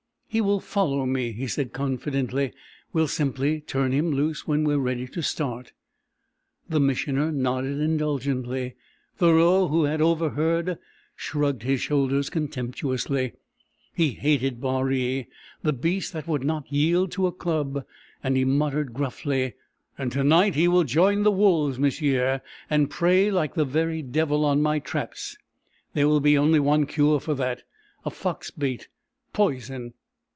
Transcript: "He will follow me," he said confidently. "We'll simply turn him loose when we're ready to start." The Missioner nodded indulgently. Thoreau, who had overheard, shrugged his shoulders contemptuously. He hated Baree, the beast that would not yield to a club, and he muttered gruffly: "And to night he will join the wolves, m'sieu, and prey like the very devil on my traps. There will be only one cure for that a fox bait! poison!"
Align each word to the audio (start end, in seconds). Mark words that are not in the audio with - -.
"He 0.33 0.39
will 0.39 0.61
follow 0.61 1.05
me," 1.05 1.33
he 1.33 1.45
said 1.45 1.73
confidently. 1.73 2.53
"We'll 2.93 3.09
simply 3.09 3.59
turn 3.59 3.91
him 3.91 4.11
loose 4.13 4.47
when 4.47 4.63
we're 4.63 4.77
ready 4.79 5.05
to 5.09 5.21
start." 5.21 5.73
The 6.69 6.79
Missioner 6.79 7.33
nodded 7.33 7.81
indulgently. 7.81 8.75
Thoreau, 9.17 9.67
who 9.67 9.83
had 9.83 9.99
overheard, 10.01 10.77
shrugged 11.17 11.63
his 11.63 11.81
shoulders 11.81 12.29
contemptuously. 12.29 13.33
He 13.93 14.11
hated 14.11 14.61
Baree, 14.61 15.27
the 15.63 15.73
beast 15.73 16.13
that 16.13 16.29
would 16.29 16.45
not 16.45 16.71
yield 16.71 17.11
to 17.11 17.27
a 17.27 17.33
club, 17.33 17.83
and 18.23 18.37
he 18.37 18.45
muttered 18.45 18.93
gruffly: 18.93 19.55
"And 19.97 20.13
to 20.13 20.23
night 20.23 20.55
he 20.55 20.69
will 20.69 20.85
join 20.85 21.23
the 21.23 21.31
wolves, 21.31 21.77
m'sieu, 21.77 22.39
and 22.69 22.89
prey 22.89 23.29
like 23.31 23.55
the 23.55 23.65
very 23.65 24.01
devil 24.01 24.45
on 24.45 24.61
my 24.61 24.79
traps. 24.79 25.35
There 25.93 26.07
will 26.07 26.21
be 26.21 26.37
only 26.37 26.61
one 26.61 26.85
cure 26.85 27.19
for 27.19 27.33
that 27.33 27.63
a 28.05 28.09
fox 28.09 28.49
bait! 28.49 28.87
poison!" 29.33 29.91